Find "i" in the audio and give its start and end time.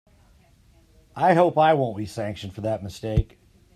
1.15-1.35, 1.59-1.75